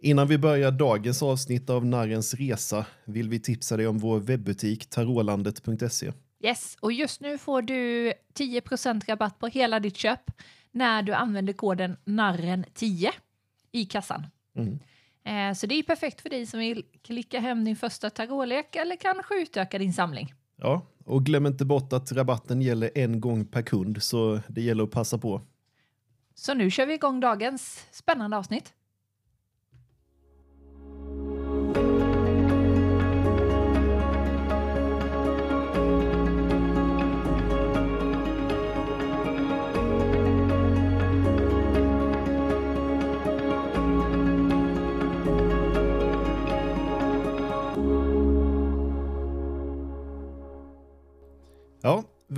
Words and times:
Innan 0.00 0.28
vi 0.28 0.38
börjar 0.38 0.70
dagens 0.70 1.22
avsnitt 1.22 1.70
av 1.70 1.86
Narrens 1.86 2.34
Resa 2.34 2.86
vill 3.04 3.28
vi 3.28 3.40
tipsa 3.40 3.76
dig 3.76 3.86
om 3.86 3.98
vår 3.98 4.20
webbutik 4.20 4.90
tarotlandet.se. 4.90 6.12
Yes, 6.40 6.76
och 6.80 6.92
just 6.92 7.20
nu 7.20 7.38
får 7.38 7.62
du 7.62 8.12
10% 8.34 9.06
rabatt 9.08 9.38
på 9.38 9.46
hela 9.46 9.80
ditt 9.80 9.96
köp 9.96 10.20
när 10.70 11.02
du 11.02 11.12
använder 11.12 11.52
koden 11.52 11.96
narren10 12.04 13.08
i 13.72 13.84
kassan. 13.84 14.26
Mm. 14.56 14.78
Eh, 15.24 15.54
Så 15.54 15.66
det 15.66 15.74
är 15.74 15.82
perfekt 15.82 16.20
för 16.20 16.30
dig 16.30 16.46
som 16.46 16.60
vill 16.60 16.84
klicka 17.02 17.40
hem 17.40 17.64
din 17.64 17.76
första 17.76 18.10
tarotlek 18.10 18.76
eller 18.76 18.96
kanske 18.96 19.42
utöka 19.42 19.78
din 19.78 19.92
samling. 19.92 20.34
Ja, 20.56 20.86
och 21.04 21.24
glöm 21.26 21.46
inte 21.46 21.64
bort 21.64 21.92
att 21.92 22.12
rabatten 22.12 22.62
gäller 22.62 22.90
en 22.94 23.20
gång 23.20 23.44
per 23.44 23.62
kund 23.62 24.02
så 24.02 24.40
det 24.48 24.60
gäller 24.62 24.84
att 24.84 24.90
passa 24.90 25.18
på. 25.18 25.42
Så 26.34 26.54
nu 26.54 26.70
kör 26.70 26.86
vi 26.86 26.94
igång 26.94 27.20
dagens 27.20 27.86
spännande 27.92 28.36
avsnitt. 28.36 28.74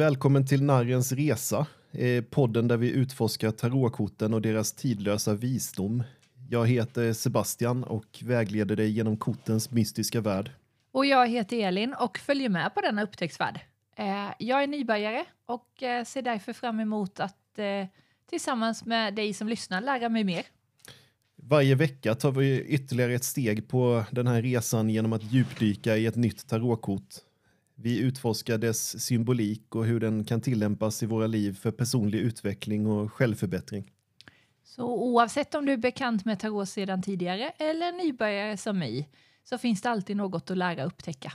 Välkommen 0.00 0.46
till 0.46 0.62
Narrens 0.62 1.12
Resa, 1.12 1.66
eh, 1.92 2.24
podden 2.24 2.68
där 2.68 2.76
vi 2.76 2.90
utforskar 2.90 3.50
tarotkorten 3.50 4.34
och 4.34 4.42
deras 4.42 4.72
tidlösa 4.72 5.34
visdom. 5.34 6.02
Jag 6.50 6.66
heter 6.66 7.12
Sebastian 7.12 7.84
och 7.84 8.20
vägleder 8.22 8.76
dig 8.76 8.90
genom 8.90 9.16
kortens 9.16 9.70
mystiska 9.70 10.20
värld. 10.20 10.50
Och 10.92 11.06
jag 11.06 11.28
heter 11.28 11.56
Elin 11.56 11.94
och 11.94 12.18
följer 12.18 12.48
med 12.48 12.74
på 12.74 12.80
denna 12.80 13.02
upptäcktsfärd. 13.02 13.60
Eh, 13.96 14.28
Jag 14.38 14.62
är 14.62 14.66
nybörjare 14.66 15.24
och 15.46 15.82
eh, 15.82 16.04
ser 16.04 16.22
därför 16.22 16.52
fram 16.52 16.80
emot 16.80 17.20
att 17.20 17.36
tillsammans 18.30 18.84
med 18.84 19.14
dig 19.14 19.34
som 19.34 19.48
lyssnar 19.48 19.80
lära 19.80 20.08
mig 20.08 20.24
mer. 20.24 20.42
Varje 21.36 21.74
vecka 21.74 22.14
tar 22.14 22.32
vi 22.32 22.60
ytterligare 22.60 23.14
ett 23.14 23.24
steg 23.24 23.68
på 23.68 24.04
den 24.10 24.26
här 24.26 24.42
resan 24.42 24.90
genom 24.90 25.12
att 25.12 25.32
djupdyka 25.32 25.96
i 25.96 26.06
ett 26.06 26.16
nytt 26.16 26.48
tarotkort. 26.48 27.14
Vi 27.82 27.98
utforskar 27.98 28.58
dess 28.58 29.02
symbolik 29.04 29.74
och 29.74 29.84
hur 29.84 30.00
den 30.00 30.24
kan 30.24 30.40
tillämpas 30.40 31.02
i 31.02 31.06
våra 31.06 31.26
liv 31.26 31.58
för 31.60 31.70
personlig 31.70 32.18
utveckling 32.18 32.86
och 32.86 33.12
självförbättring. 33.12 33.90
Så 34.64 34.84
oavsett 34.84 35.54
om 35.54 35.66
du 35.66 35.72
är 35.72 35.76
bekant 35.76 36.24
med 36.24 36.40
tarot 36.40 36.68
sedan 36.68 37.02
tidigare 37.02 37.52
eller 37.58 37.92
nybörjare 37.92 38.56
som 38.56 38.78
mig 38.78 39.08
så 39.44 39.58
finns 39.58 39.82
det 39.82 39.90
alltid 39.90 40.16
något 40.16 40.50
att 40.50 40.56
lära 40.56 40.82
och 40.82 40.86
upptäcka. 40.86 41.32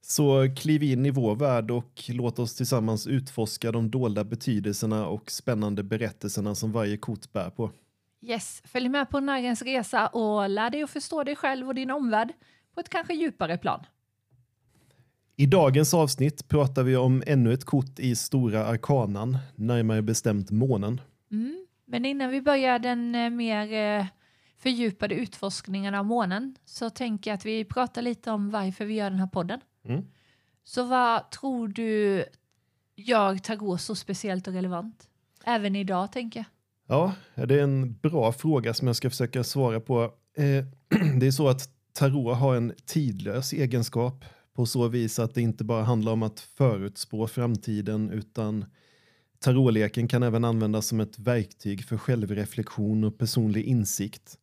Så 0.00 0.54
kliv 0.56 0.82
in 0.82 1.06
i 1.06 1.10
vår 1.10 1.36
värld 1.36 1.70
och 1.70 2.02
låt 2.08 2.38
oss 2.38 2.56
tillsammans 2.56 3.06
utforska 3.06 3.72
de 3.72 3.90
dolda 3.90 4.24
betydelserna 4.24 5.06
och 5.06 5.30
spännande 5.30 5.82
berättelserna 5.82 6.54
som 6.54 6.72
varje 6.72 6.96
kort 6.96 7.32
bär 7.32 7.50
på. 7.50 7.70
Yes, 8.22 8.62
följ 8.64 8.88
med 8.88 9.10
på 9.10 9.20
Narrens 9.20 9.62
resa 9.62 10.06
och 10.06 10.48
lär 10.48 10.70
dig 10.70 10.82
att 10.82 10.90
förstå 10.90 11.24
dig 11.24 11.36
själv 11.36 11.68
och 11.68 11.74
din 11.74 11.90
omvärld 11.90 12.32
på 12.74 12.80
ett 12.80 12.88
kanske 12.88 13.14
djupare 13.14 13.58
plan. 13.58 13.86
I 15.40 15.46
dagens 15.46 15.94
avsnitt 15.94 16.48
pratar 16.48 16.82
vi 16.82 16.96
om 16.96 17.22
ännu 17.26 17.52
ett 17.52 17.64
kort 17.64 17.98
i 17.98 18.16
Stora 18.16 18.66
Arkanan, 18.66 19.38
närmare 19.54 20.02
bestämt 20.02 20.50
månen. 20.50 21.00
Mm. 21.30 21.66
Men 21.86 22.04
innan 22.04 22.30
vi 22.30 22.42
börjar 22.42 22.78
den 22.78 23.14
eh, 23.14 23.30
mer 23.30 23.72
eh, 23.72 24.06
fördjupade 24.56 25.14
utforskningen 25.14 25.94
av 25.94 26.04
månen 26.06 26.54
så 26.64 26.90
tänker 26.90 27.30
jag 27.30 27.36
att 27.36 27.46
vi 27.46 27.64
pratar 27.64 28.02
lite 28.02 28.30
om 28.30 28.50
varför 28.50 28.84
vi 28.84 28.94
gör 28.94 29.10
den 29.10 29.18
här 29.18 29.26
podden. 29.26 29.60
Mm. 29.84 30.04
Så 30.64 30.84
vad 30.84 31.30
tror 31.30 31.68
du 31.68 32.24
gör 32.96 33.36
tarot 33.36 33.80
så 33.80 33.94
speciellt 33.94 34.46
och 34.46 34.52
relevant? 34.52 35.08
Även 35.44 35.76
idag 35.76 36.12
tänker 36.12 36.40
jag. 36.40 36.46
Ja, 36.96 37.12
det 37.46 37.54
är 37.54 37.62
en 37.62 37.92
bra 37.92 38.32
fråga 38.32 38.74
som 38.74 38.86
jag 38.86 38.96
ska 38.96 39.10
försöka 39.10 39.44
svara 39.44 39.80
på. 39.80 40.02
Eh, 40.36 40.64
Det 41.20 41.26
är 41.26 41.30
så 41.30 41.48
att 41.48 41.68
tarot 41.92 42.38
har 42.38 42.56
en 42.56 42.72
tidlös 42.86 43.52
egenskap 43.52 44.24
på 44.58 44.66
så 44.66 44.88
vis 44.88 45.18
att 45.18 45.34
det 45.34 45.42
inte 45.42 45.64
bara 45.64 45.82
handlar 45.82 46.12
om 46.12 46.22
att 46.22 46.40
förutspå 46.40 47.26
framtiden 47.26 48.10
utan 48.10 48.64
tarotleken 49.38 50.08
kan 50.08 50.22
även 50.22 50.44
användas 50.44 50.86
som 50.86 51.00
ett 51.00 51.18
verktyg 51.18 51.84
för 51.84 51.96
självreflektion 51.96 53.04
och 53.04 53.18
personlig 53.18 53.64
insikt. 53.64 54.38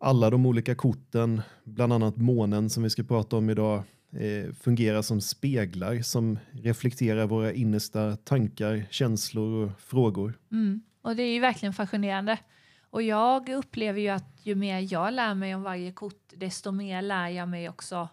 Alla 0.00 0.30
de 0.30 0.46
olika 0.46 0.74
korten, 0.74 1.42
bland 1.64 1.92
annat 1.92 2.16
månen 2.16 2.70
som 2.70 2.82
vi 2.82 2.90
ska 2.90 3.02
prata 3.02 3.36
om 3.36 3.50
idag, 3.50 3.82
eh, 4.12 4.52
fungerar 4.52 5.02
som 5.02 5.20
speglar 5.20 6.02
som 6.02 6.38
reflekterar 6.50 7.26
våra 7.26 7.52
innersta 7.52 8.16
tankar, 8.16 8.86
känslor 8.90 9.64
och 9.64 9.80
frågor. 9.80 10.38
Mm. 10.52 10.82
Och 11.02 11.16
det 11.16 11.22
är 11.22 11.34
ju 11.34 11.40
verkligen 11.40 11.72
fascinerande. 11.72 12.38
Och 12.90 13.02
jag 13.02 13.48
upplever 13.48 14.00
ju 14.00 14.08
att 14.08 14.40
ju 14.42 14.54
mer 14.54 14.92
jag 14.92 15.14
lär 15.14 15.34
mig 15.34 15.54
om 15.54 15.62
varje 15.62 15.92
kort, 15.92 16.32
desto 16.36 16.70
mer 16.70 17.02
lär 17.02 17.28
jag 17.28 17.48
mig 17.48 17.68
också 17.68 18.08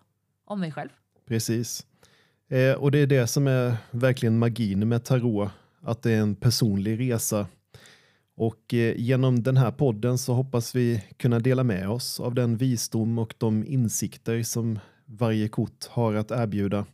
om 0.45 0.59
mig 0.59 0.71
själv. 0.71 0.89
Precis. 1.27 1.85
Eh, 2.49 2.73
och 2.73 2.91
det 2.91 2.99
är 2.99 3.07
det 3.07 3.27
som 3.27 3.47
är 3.47 3.77
verkligen 3.91 4.39
magin 4.39 4.87
med 4.87 5.03
tarot, 5.03 5.49
att 5.81 6.01
det 6.01 6.11
är 6.11 6.21
en 6.21 6.35
personlig 6.35 6.99
resa. 6.99 7.47
Och 8.35 8.73
eh, 8.73 8.95
genom 8.97 9.43
den 9.43 9.57
här 9.57 9.71
podden 9.71 10.17
så 10.17 10.33
hoppas 10.33 10.75
vi 10.75 11.03
kunna 11.17 11.39
dela 11.39 11.63
med 11.63 11.89
oss 11.89 12.19
av 12.19 12.35
den 12.35 12.57
visdom 12.57 13.17
och 13.17 13.33
de 13.37 13.65
insikter 13.67 14.43
som 14.43 14.79
varje 15.05 15.47
kort 15.47 15.87
har 15.89 16.13
att 16.13 16.31
erbjuda. 16.31 16.85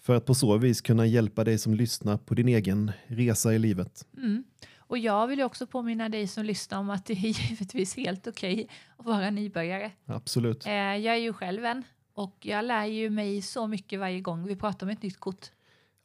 För 0.00 0.14
att 0.14 0.26
på 0.26 0.34
så 0.34 0.56
vis 0.56 0.80
kunna 0.80 1.06
hjälpa 1.06 1.44
dig 1.44 1.58
som 1.58 1.74
lyssnar 1.74 2.16
på 2.16 2.34
din 2.34 2.48
egen 2.48 2.92
resa 3.06 3.54
i 3.54 3.58
livet. 3.58 4.06
Mm. 4.16 4.44
Och 4.78 4.98
jag 4.98 5.26
vill 5.26 5.38
ju 5.38 5.44
också 5.44 5.66
påminna 5.66 6.08
dig 6.08 6.26
som 6.26 6.44
lyssnar 6.44 6.78
om 6.78 6.90
att 6.90 7.06
det 7.06 7.12
är 7.12 7.16
givetvis 7.50 7.96
helt 7.96 8.26
okej 8.26 8.68
att 8.96 9.06
vara 9.06 9.30
nybörjare. 9.30 9.92
Absolut. 10.06 10.66
Eh, 10.66 10.72
jag 10.72 11.14
är 11.14 11.20
ju 11.20 11.32
själv 11.32 11.64
en 11.64 11.82
och 12.14 12.36
jag 12.40 12.64
lär 12.64 12.86
ju 12.86 13.10
mig 13.10 13.42
så 13.42 13.66
mycket 13.66 14.00
varje 14.00 14.20
gång 14.20 14.46
vi 14.46 14.56
pratar 14.56 14.86
om 14.86 14.90
ett 14.90 15.02
nytt 15.02 15.20
kort. 15.20 15.46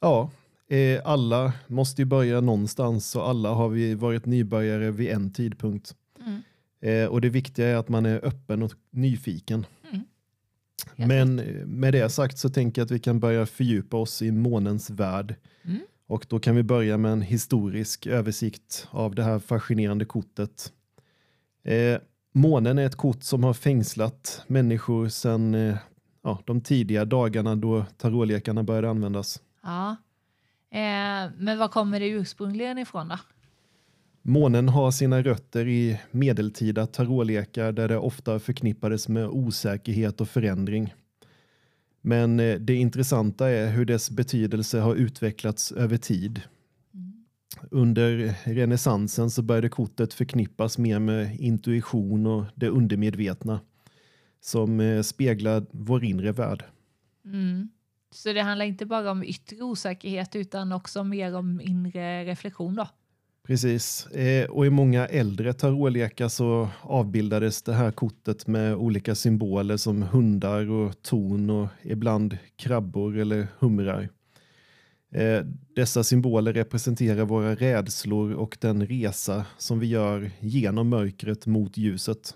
Ja, 0.00 0.30
eh, 0.68 1.00
alla 1.04 1.52
måste 1.66 2.02
ju 2.02 2.06
börja 2.06 2.40
någonstans 2.40 3.16
och 3.16 3.28
alla 3.28 3.48
har 3.48 3.68
vi 3.68 3.94
varit 3.94 4.26
nybörjare 4.26 4.90
vid 4.90 5.08
en 5.08 5.32
tidpunkt. 5.32 5.94
Mm. 6.20 6.42
Eh, 6.80 7.08
och 7.08 7.20
det 7.20 7.28
viktiga 7.28 7.68
är 7.68 7.76
att 7.76 7.88
man 7.88 8.06
är 8.06 8.24
öppen 8.24 8.62
och 8.62 8.72
nyfiken. 8.90 9.66
Mm. 9.92 10.04
Men 11.08 11.36
med 11.66 11.92
det 11.94 12.08
sagt 12.08 12.38
så 12.38 12.48
tänker 12.48 12.80
jag 12.80 12.84
att 12.86 12.90
vi 12.90 12.98
kan 12.98 13.20
börja 13.20 13.46
fördjupa 13.46 13.96
oss 13.96 14.22
i 14.22 14.30
månens 14.32 14.90
värld. 14.90 15.34
Mm. 15.64 15.80
Och 16.06 16.26
då 16.28 16.38
kan 16.38 16.56
vi 16.56 16.62
börja 16.62 16.98
med 16.98 17.12
en 17.12 17.22
historisk 17.22 18.06
översikt 18.06 18.88
av 18.90 19.14
det 19.14 19.22
här 19.22 19.38
fascinerande 19.38 20.04
kortet. 20.04 20.72
Eh, 21.64 21.98
månen 22.32 22.78
är 22.78 22.86
ett 22.86 22.96
kort 22.96 23.22
som 23.22 23.44
har 23.44 23.54
fängslat 23.54 24.42
människor 24.46 25.08
sedan 25.08 25.54
eh, 25.54 25.76
ja, 26.26 26.38
de 26.44 26.60
tidiga 26.60 27.04
dagarna 27.04 27.56
då 27.56 27.84
tarotlekarna 27.96 28.62
började 28.62 28.90
användas. 28.90 29.40
Ja. 29.62 29.90
Eh, 30.70 31.30
men 31.38 31.58
var 31.58 31.68
kommer 31.68 32.00
det 32.00 32.08
ursprungligen 32.08 32.78
ifrån 32.78 33.08
då? 33.08 33.18
Månen 34.22 34.68
har 34.68 34.90
sina 34.90 35.22
rötter 35.22 35.68
i 35.68 36.00
medeltida 36.10 36.86
tarotlekar 36.86 37.72
där 37.72 37.88
det 37.88 37.98
ofta 37.98 38.38
förknippades 38.38 39.08
med 39.08 39.28
osäkerhet 39.28 40.20
och 40.20 40.28
förändring. 40.28 40.94
Men 42.00 42.40
eh, 42.40 42.58
det 42.58 42.74
intressanta 42.74 43.48
är 43.48 43.70
hur 43.70 43.84
dess 43.84 44.10
betydelse 44.10 44.78
har 44.80 44.94
utvecklats 44.94 45.72
över 45.72 45.96
tid. 45.96 46.42
Under 47.70 48.34
renässansen 48.44 49.30
så 49.30 49.42
började 49.42 49.68
kortet 49.68 50.14
förknippas 50.14 50.78
mer 50.78 50.98
med 50.98 51.40
intuition 51.40 52.26
och 52.26 52.44
det 52.54 52.68
undermedvetna 52.68 53.60
som 54.40 54.80
eh, 54.80 55.02
speglar 55.02 55.66
vår 55.70 56.04
inre 56.04 56.32
värld. 56.32 56.64
Mm. 57.24 57.68
Så 58.10 58.32
det 58.32 58.40
handlar 58.40 58.66
inte 58.66 58.86
bara 58.86 59.10
om 59.10 59.24
yttre 59.24 59.62
osäkerhet 59.62 60.36
utan 60.36 60.72
också 60.72 61.04
mer 61.04 61.36
om 61.36 61.60
inre 61.60 62.24
reflektion 62.24 62.74
då? 62.74 62.88
Precis, 63.46 64.06
eh, 64.06 64.50
och 64.50 64.66
i 64.66 64.70
många 64.70 65.06
äldre 65.06 65.52
tarotlekar 65.52 66.28
så 66.28 66.68
avbildades 66.80 67.62
det 67.62 67.72
här 67.72 67.90
kortet 67.90 68.46
med 68.46 68.74
olika 68.74 69.14
symboler 69.14 69.76
som 69.76 70.02
hundar 70.02 70.70
och 70.70 71.02
torn 71.02 71.50
och 71.50 71.68
ibland 71.82 72.38
krabbor 72.56 73.18
eller 73.18 73.46
humrar. 73.58 74.08
Eh, 75.12 75.44
dessa 75.74 76.04
symboler 76.04 76.52
representerar 76.52 77.24
våra 77.24 77.54
rädslor 77.54 78.32
och 78.32 78.58
den 78.60 78.86
resa 78.86 79.46
som 79.58 79.78
vi 79.78 79.86
gör 79.86 80.30
genom 80.40 80.88
mörkret 80.88 81.46
mot 81.46 81.76
ljuset. 81.76 82.34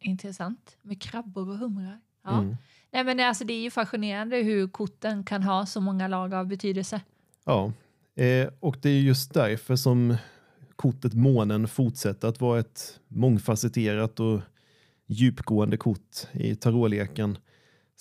Intressant. 0.00 0.76
Med 0.82 1.02
krabbor 1.02 1.48
och 1.48 1.58
humrar. 1.58 2.00
Ja. 2.24 2.38
Mm. 2.38 2.56
Nej, 2.90 3.04
men 3.04 3.20
alltså, 3.20 3.44
det 3.44 3.52
är 3.52 3.60
ju 3.60 3.70
fascinerande 3.70 4.36
hur 4.36 4.68
korten 4.68 5.24
kan 5.24 5.42
ha 5.42 5.66
så 5.66 5.80
många 5.80 6.08
lager 6.08 6.36
av 6.36 6.46
betydelse. 6.46 7.00
Ja, 7.44 7.72
eh, 8.14 8.48
och 8.60 8.76
det 8.82 8.90
är 8.90 9.00
just 9.00 9.34
därför 9.34 9.76
som 9.76 10.16
kortet 10.76 11.14
månen 11.14 11.68
fortsätter 11.68 12.28
att 12.28 12.40
vara 12.40 12.60
ett 12.60 13.00
mångfacetterat 13.08 14.20
och 14.20 14.40
djupgående 15.06 15.76
kort 15.76 16.26
i 16.32 16.54
tarotleken 16.54 17.38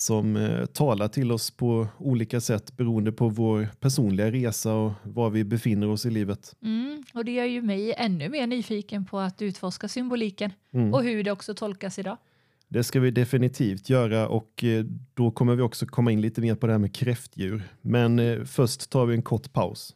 som 0.01 0.35
eh, 0.35 0.65
talar 0.65 1.07
till 1.07 1.31
oss 1.31 1.51
på 1.51 1.87
olika 1.97 2.41
sätt 2.41 2.77
beroende 2.77 3.11
på 3.11 3.29
vår 3.29 3.67
personliga 3.79 4.31
resa 4.31 4.73
och 4.73 4.91
var 5.03 5.29
vi 5.29 5.43
befinner 5.43 5.89
oss 5.89 6.05
i 6.05 6.09
livet. 6.09 6.55
Mm, 6.63 7.03
och 7.13 7.25
det 7.25 7.31
gör 7.31 7.45
ju 7.45 7.61
mig 7.61 7.93
ännu 7.97 8.29
mer 8.29 8.47
nyfiken 8.47 9.05
på 9.05 9.19
att 9.19 9.41
utforska 9.41 9.87
symboliken 9.87 10.51
Mm. 10.73 10.93
och 10.93 11.03
hur 11.03 11.23
det 11.23 11.31
också 11.31 11.53
tolkas 11.53 11.99
idag. 11.99 12.17
Det 12.67 12.83
ska 12.83 12.99
vi 12.99 13.11
definitivt 13.11 13.89
göra 13.89 14.27
och 14.27 14.63
eh, 14.63 14.85
då 15.13 15.31
kommer 15.31 15.55
vi 15.55 15.61
också 15.61 15.85
komma 15.85 16.11
in 16.11 16.21
lite 16.21 16.41
mer 16.41 16.55
på 16.55 16.67
det 16.67 16.73
här 16.73 16.79
med 16.79 16.95
kräftdjur. 16.95 17.63
Men 17.81 18.19
eh, 18.19 18.43
först 18.43 18.89
tar 18.89 19.05
vi 19.05 19.15
en 19.15 19.21
kort 19.21 19.53
paus. 19.53 19.95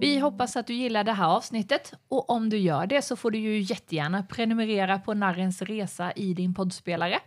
Vi 0.00 0.18
hoppas 0.18 0.56
att 0.56 0.66
du 0.66 0.74
gillar 0.74 1.04
det 1.04 1.12
här 1.12 1.28
avsnittet 1.36 1.92
och 2.08 2.30
om 2.30 2.48
du 2.50 2.58
gör 2.58 2.86
det 2.86 3.02
så 3.02 3.16
får 3.16 3.30
du 3.30 3.38
ju 3.38 3.60
jättegärna 3.60 4.22
prenumerera 4.22 4.98
på 4.98 5.14
Narrens 5.14 5.62
resa 5.62 6.12
i 6.12 6.34
din 6.34 6.54
poddspelare. 6.54 7.18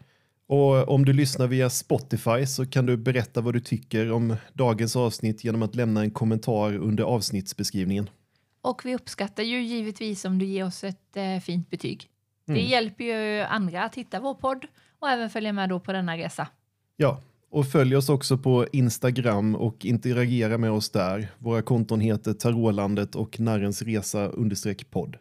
Och 0.48 0.90
om 0.90 1.06
du 1.06 1.14
lyssnar 1.14 1.48
via 1.48 1.70
Spotify 1.70 2.46
så 2.46 2.66
kan 2.66 2.86
du 2.86 2.98
berätta 2.98 3.42
vad 3.42 3.54
du 3.54 3.60
tycker 3.60 4.12
om 4.12 4.36
dagens 4.54 4.96
avsnitt 4.96 5.44
genom 5.44 5.62
att 5.64 5.76
lämna 5.76 6.02
en 6.02 6.12
kommentar 6.12 6.76
under 6.78 7.04
avsnittsbeskrivningen. 7.04 8.10
Och 8.62 8.82
vi 8.86 8.96
uppskattar 8.96 9.44
ju 9.44 9.62
givetvis 9.64 10.26
om 10.26 10.40
du 10.40 10.46
ger 10.46 10.66
oss 10.66 10.84
ett 10.84 11.18
eh, 11.18 11.40
fint 11.40 11.70
betyg. 11.70 12.10
Det 12.46 12.52
Mm. 12.54 12.66
hjälper 12.66 13.04
ju 13.04 13.42
andra 13.42 13.84
att 13.84 13.96
hitta 13.96 14.20
vår 14.20 14.34
podd 14.34 14.66
och 15.00 15.10
även 15.10 15.30
följa 15.30 15.54
med 15.54 15.70
då 15.70 15.80
på 15.80 15.94
denna 15.94 16.18
resa. 16.18 16.48
Ja, 16.98 17.20
och 17.50 17.68
följ 17.68 17.96
oss 17.96 18.10
också 18.10 18.38
på 18.38 18.68
Instagram 18.72 19.56
och 19.56 19.86
interagera 19.86 20.58
med 20.58 20.72
oss 20.72 20.90
där. 20.90 21.28
Våra 21.38 21.62
konton 21.62 22.00
heter 22.00 22.34
Tarotlandet 22.34 23.16
och 23.16 23.40
Narrens 23.40 23.82
Resa 23.82 24.32
podd. 24.92 25.18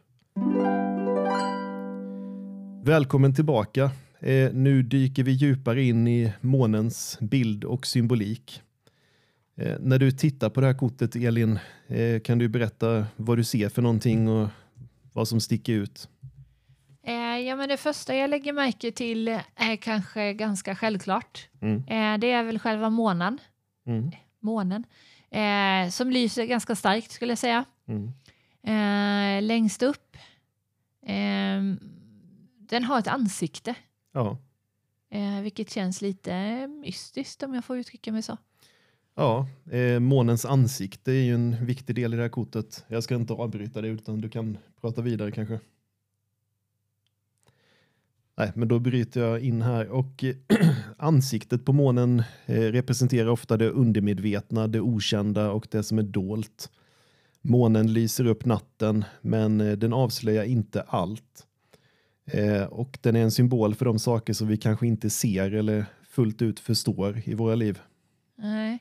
Välkommen 2.84 3.34
tillbaka. 3.34 3.90
Eh, 4.22 4.52
nu 4.52 4.82
dyker 4.82 5.22
vi 5.22 5.32
djupare 5.32 5.82
in 5.82 6.08
i 6.08 6.32
månens 6.40 7.19
bild 7.20 7.64
och 7.64 7.86
symbolik. 7.86 8.62
Eh, 9.56 9.76
när 9.80 9.98
du 9.98 10.10
tittar 10.12 10.50
på 10.50 10.60
det 10.60 10.66
här 10.66 10.74
kortet, 10.74 11.16
Elin, 11.16 11.58
eh, 11.88 12.20
kan 12.20 12.38
du 12.38 12.48
berätta 12.48 13.06
vad 13.16 13.38
du 13.38 13.44
ser 13.44 13.69
för 13.69 13.82
någonting 13.82 14.28
och 14.28 14.48
vad 15.12 15.28
som 15.28 15.40
sticker 15.40 15.72
ut? 15.72 16.08
Ja, 17.46 17.56
men 17.56 17.69
det 17.69 17.76
första 17.76 18.16
jag 18.16 18.30
lägger 18.30 18.52
märke 18.52 18.92
till 18.92 19.28
är 19.54 19.76
kanske 19.76 20.32
ganska 20.34 20.76
självklart. 20.76 21.48
Mm. 21.60 21.82
Det 22.20 22.30
är 22.30 22.42
väl 22.42 22.58
själva 22.58 22.90
månen, 22.90 23.38
Mm. 23.86 24.10
månen 24.40 24.84
som 25.92 26.10
lyser 26.10 26.44
ganska 26.46 26.74
starkt 26.74 27.10
skulle 27.10 27.30
jag 27.30 27.38
säga. 27.38 27.64
Mm. 27.88 28.12
Längst 29.46 29.82
upp, 29.82 30.16
den 32.69 32.84
har 32.84 32.98
ett 32.98 33.08
ansikte, 33.08 33.74
Ja. 34.12 34.38
eh, 35.11 35.41
vilket 35.41 35.70
känns 35.70 36.03
lite 36.03 36.67
mystiskt 36.67 37.43
om 37.43 37.55
jag 37.55 37.64
får 37.64 37.76
uttrycka 37.76 38.12
mig 38.12 38.23
så. 38.23 38.37
Ja, 39.14 39.49
eh, 39.70 40.00
månens 40.00 40.44
ansikte 40.44 41.12
är 41.12 41.23
ju 41.23 41.35
en 41.35 41.67
viktig 41.67 41.97
del 41.97 42.14
i 42.14 42.17
det 42.17 42.23
här 42.23 42.29
kortet. 42.29 42.85
Jag 42.88 43.03
ska 43.03 43.14
inte 43.14 43.32
avbryta 43.32 43.81
det 43.81 43.88
utan 43.88 44.20
du 44.20 44.29
kan 44.29 44.59
prata 44.81 45.03
vidare 45.03 45.32
kanske. 45.32 45.61
Nej, 48.37 48.53
men 48.55 48.69
då 48.69 48.79
bryter 48.79 49.20
jag 49.20 49.41
in 49.41 49.62
här 49.62 49.88
och 49.88 50.25
eh, 50.25 50.37
ansiktet 50.97 51.65
på 51.65 51.73
månen 51.73 52.23
eh, 52.47 52.61
representerar 52.61 53.29
ofta 53.29 53.56
det 53.56 53.70
undermedvetna, 53.70 54.67
det 54.69 54.81
okända 54.81 55.50
och 55.50 55.69
det 55.70 55.82
som 55.82 55.99
är 55.99 56.03
dolt. 56.03 56.70
Månen 57.43 57.93
lyser 57.93 58.26
upp 58.26 58.44
natten, 58.44 59.05
men 59.20 59.61
eh, 59.61 59.73
den 59.73 59.93
avslöjar 59.93 60.44
inte 60.44 60.82
allt. 60.82 61.47
Eh, 62.26 62.62
och 62.62 62.98
den 63.00 63.16
är 63.16 63.20
en 63.20 63.30
symbol 63.30 63.74
för 63.74 63.84
de 63.84 63.98
saker 63.98 64.32
som 64.32 64.48
vi 64.48 64.56
kanske 64.56 64.86
inte 64.86 65.10
ser 65.10 65.52
eller 65.52 65.84
fullt 66.08 66.42
ut 66.42 66.60
förstår 66.60 67.22
i 67.24 67.34
våra 67.34 67.54
liv. 67.54 67.80
Nej, 68.38 68.78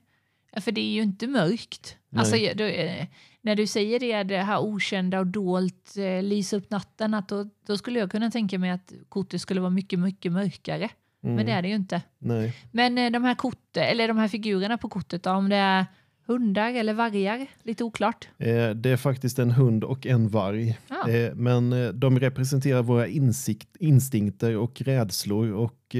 för 0.61 0.71
det 0.71 0.81
är 0.81 0.91
ju 0.91 1.01
inte 1.01 1.27
mörkt. 1.27 1.97
Nej. 2.09 2.19
Alltså, 2.19 2.35
då, 2.55 2.63
eh, 2.63 3.05
när 3.41 3.55
du 3.55 3.67
säger 3.67 3.99
det, 3.99 4.23
det 4.23 4.37
här 4.37 4.59
okända 4.59 5.19
och 5.19 5.27
dolt, 5.27 5.97
eh, 5.97 6.23
lysa 6.23 6.55
upp 6.57 6.71
natten, 6.71 7.13
att 7.13 7.29
då, 7.29 7.49
då 7.67 7.77
skulle 7.77 7.99
jag 7.99 8.11
kunna 8.11 8.31
tänka 8.31 8.59
mig 8.59 8.69
att 8.69 8.93
kortet 9.09 9.41
skulle 9.41 9.61
vara 9.61 9.69
mycket, 9.69 9.99
mycket 9.99 10.31
mörkare. 10.31 10.89
Mm. 11.23 11.35
Men 11.35 11.45
det 11.45 11.51
är 11.51 11.61
det 11.61 11.67
ju 11.67 11.75
inte. 11.75 12.01
Nej. 12.19 12.55
Men 12.71 12.97
eh, 12.97 13.11
de 13.11 13.23
här 13.23 13.35
korten, 13.35 13.83
eller 13.83 14.07
de 14.07 14.17
här 14.17 14.27
figurerna 14.27 14.77
på 14.77 14.89
kortet, 14.89 15.23
då, 15.23 15.31
om 15.31 15.49
det 15.49 15.55
är 15.55 15.85
hundar 16.31 16.73
eller 16.73 16.93
vargar, 16.93 17.47
lite 17.63 17.83
oklart. 17.83 18.27
Eh, 18.37 18.69
Det 18.69 18.89
är 18.89 18.97
faktiskt 18.97 19.39
en 19.39 19.51
hund 19.51 19.83
och 19.83 20.05
en 20.05 20.27
varg. 20.29 20.77
Ja. 20.89 21.09
Eh, 21.09 21.35
Men 21.35 21.73
eh, 21.73 21.89
de 21.89 22.19
representerar 22.19 22.83
våra 22.83 23.07
insikt, 23.07 23.75
instinkter 23.79 24.57
och 24.57 24.81
rädslor. 24.81 25.51
Och 25.53 25.95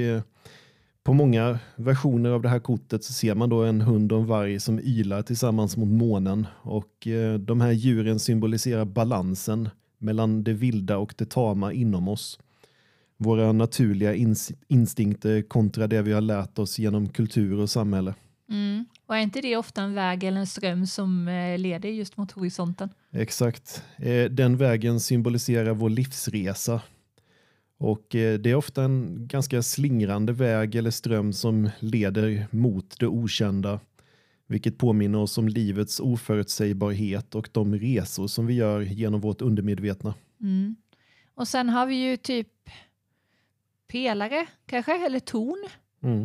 på 1.04 1.12
många 1.12 1.58
versioner 1.76 2.30
av 2.30 2.42
det 2.42 2.48
här 2.48 2.58
kortet 2.58 3.04
så 3.04 3.12
ser 3.12 3.34
man 3.34 3.48
då 3.48 3.62
en 3.62 3.80
hund 3.80 4.12
och 4.12 4.18
en 4.20 4.26
varg 4.26 4.60
som 4.60 4.80
ylar 4.80 5.22
tillsammans 5.22 5.76
mot 5.76 5.88
månen. 5.88 6.46
Och 6.62 7.06
de 7.40 7.60
här 7.60 7.72
djuren 7.72 8.18
symboliserar 8.18 8.84
balansen 8.84 9.68
mellan 9.98 10.44
det 10.44 10.52
vilda 10.52 10.98
och 10.98 11.14
det 11.18 11.30
tama 11.30 11.72
inom 11.72 12.08
oss. 12.08 12.38
Våra 13.16 13.52
naturliga 13.52 14.14
ins- 14.14 14.52
instinkter 14.68 15.42
kontra 15.42 15.86
det 15.86 16.02
vi 16.02 16.12
har 16.12 16.20
lärt 16.20 16.58
oss 16.58 16.78
genom 16.78 17.08
kultur 17.08 17.58
och 17.60 17.70
samhälle. 17.70 18.14
Mm. 18.50 18.84
Och 19.12 19.18
är 19.18 19.22
inte 19.22 19.40
det 19.40 19.56
ofta 19.56 19.82
en 19.82 19.94
väg 19.94 20.24
eller 20.24 20.40
en 20.40 20.46
ström 20.46 20.86
som 20.86 21.28
eh, 21.28 21.58
leder 21.58 21.88
just 21.88 22.16
mot 22.16 22.32
horisonten? 22.32 22.88
Exakt. 23.10 23.84
Eh, 23.96 24.24
Den 24.24 24.56
vägen 24.56 25.00
symboliserar 25.00 25.74
vår 25.74 25.90
livsresa. 25.90 26.82
Och 27.78 28.14
eh, 28.14 28.38
det 28.38 28.50
är 28.50 28.54
ofta 28.54 28.82
en 28.84 29.26
ganska 29.26 29.62
slingrande 29.62 30.32
väg 30.32 30.74
eller 30.74 30.90
ström 30.90 31.32
som 31.32 31.70
leder 31.78 32.46
mot 32.50 32.98
det 32.98 33.06
okända. 33.06 33.80
Vilket 34.46 34.78
påminner 34.78 35.18
oss 35.18 35.38
om 35.38 35.48
livets 35.48 36.00
oförutsägbarhet 36.00 37.34
och 37.34 37.48
de 37.52 37.74
resor 37.74 38.26
som 38.26 38.46
vi 38.46 38.54
gör 38.54 38.80
genom 38.80 39.20
vårt 39.20 39.42
undermedvetna. 39.42 40.14
Mm. 40.40 40.76
Och 41.34 41.48
sen 41.48 41.68
har 41.68 41.86
vi 41.86 41.94
ju 41.94 42.16
typ 42.16 42.68
pelare 43.86 44.46
kanske, 44.66 45.06
eller 45.06 45.20
torn. 45.20 45.68
Mm. 46.02 46.24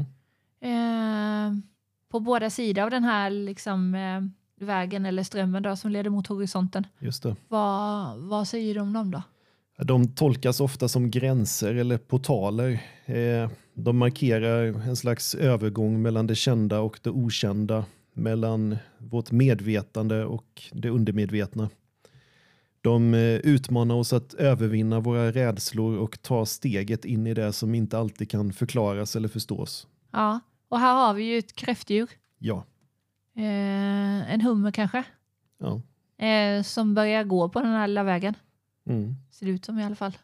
eh, 0.62 1.60
på 2.10 2.20
båda 2.20 2.50
sidor 2.50 2.84
av 2.84 2.90
den 2.90 3.04
här 3.04 3.30
liksom, 3.30 3.96
eh, 3.96 4.22
vägen 4.66 5.06
eller 5.06 5.24
strömmen 5.24 5.64
då, 5.64 5.76
som 5.76 5.92
leder 5.92 6.10
mot 6.10 6.28
horisonten. 6.28 6.88
Just 7.00 7.24
det. 7.24 7.36
Vad, 7.48 8.18
vad 8.18 8.48
säger 8.48 8.74
du 8.74 8.80
om 8.80 8.94
dem 8.94 9.12
då? 9.12 9.22
De 9.84 10.08
tolkas 10.08 10.60
ofta 10.60 10.88
som 10.88 11.12
gränser 11.12 11.76
eller 11.76 11.98
portaler. 11.98 12.72
Eh, 13.06 13.50
De 13.74 13.98
markerar 13.98 14.64
en 14.66 14.96
slags 14.96 15.36
övergång 15.36 16.02
mellan 16.02 16.28
det 16.28 16.36
kända 16.36 16.80
och 16.80 17.00
det 17.04 17.10
okända, 17.10 17.86
mellan 18.14 18.78
vårt 18.98 19.32
medvetande 19.32 20.26
och 20.26 20.64
det 20.74 20.90
undermedvetna. 20.90 21.70
De 22.82 23.14
eh, 23.14 23.20
utmanar 23.20 23.96
oss 23.96 24.14
att 24.14 24.34
övervinna 24.34 25.00
våra 25.00 25.32
rädslor 25.32 25.98
och 25.98 26.22
ta 26.22 26.46
steget 26.46 27.06
in 27.06 27.28
i 27.28 27.34
det 27.34 27.54
som 27.54 27.76
inte 27.76 27.98
alltid 27.98 28.30
kan 28.30 28.54
förklaras 28.54 29.16
eller 29.16 29.28
förstås. 29.28 29.88
Ja, 30.12 30.40
och 30.70 30.80
här 30.80 30.94
har 30.94 31.14
vi 31.14 31.24
ju 31.24 31.38
ett 31.38 31.56
kräftdjur. 31.56 32.10
Ja, 32.40 32.66
Eh, 33.36 34.34
en 34.34 34.42
hummer 34.42 34.72
kanske, 34.72 35.04
ja. 35.58 35.82
eh, 36.26 36.64
som 36.64 36.94
börjar 36.96 37.24
gå 37.24 37.50
på 37.50 37.62
den 37.62 37.72
här 37.72 37.88
lilla 37.88 38.04
vägen. 38.04 38.34
Mm. 38.90 39.16
Ser 39.32 39.46
det 39.46 39.52
ut 39.52 39.66
som 39.66 39.80
i 39.80 39.84
alla 39.84 39.96
fall. 39.96 40.18